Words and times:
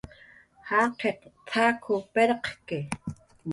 "Jaqiq 0.67 1.21
t""ak 1.47 1.83
pirqki" 2.13 2.79